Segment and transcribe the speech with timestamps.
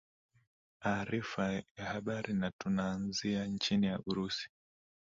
[0.85, 4.49] aarifa ya habari na tunaanzia nchini urusi